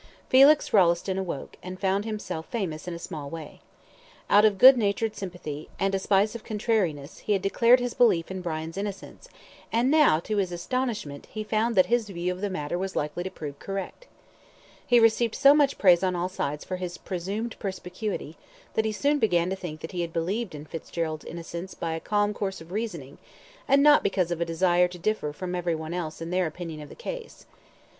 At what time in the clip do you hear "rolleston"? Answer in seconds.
0.73-1.19